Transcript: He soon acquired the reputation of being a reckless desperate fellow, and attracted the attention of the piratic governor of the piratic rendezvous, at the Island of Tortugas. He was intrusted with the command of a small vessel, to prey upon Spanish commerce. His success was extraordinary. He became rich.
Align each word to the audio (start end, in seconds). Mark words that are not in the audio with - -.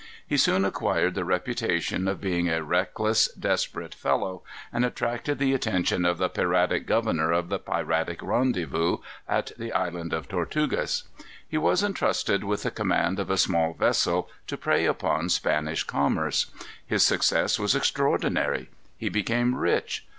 He 0.25 0.35
soon 0.35 0.65
acquired 0.65 1.13
the 1.13 1.23
reputation 1.23 2.07
of 2.07 2.19
being 2.19 2.49
a 2.49 2.63
reckless 2.63 3.27
desperate 3.33 3.93
fellow, 3.93 4.41
and 4.73 4.83
attracted 4.83 5.37
the 5.37 5.53
attention 5.53 6.05
of 6.05 6.17
the 6.17 6.27
piratic 6.27 6.87
governor 6.87 7.31
of 7.31 7.49
the 7.49 7.59
piratic 7.59 8.19
rendezvous, 8.23 8.97
at 9.27 9.51
the 9.59 9.71
Island 9.71 10.11
of 10.11 10.27
Tortugas. 10.27 11.03
He 11.47 11.59
was 11.59 11.83
intrusted 11.83 12.43
with 12.43 12.63
the 12.63 12.71
command 12.71 13.19
of 13.19 13.29
a 13.29 13.37
small 13.37 13.73
vessel, 13.75 14.27
to 14.47 14.57
prey 14.57 14.85
upon 14.85 15.29
Spanish 15.29 15.83
commerce. 15.83 16.47
His 16.83 17.03
success 17.03 17.59
was 17.59 17.75
extraordinary. 17.75 18.69
He 18.97 19.07
became 19.07 19.53
rich. 19.53 20.07